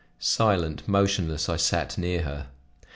Silent, 0.17 0.87
motionless, 0.87 1.47
I 1.47 1.57
sat 1.57 1.95
near 1.95 2.23
her. 2.23 2.47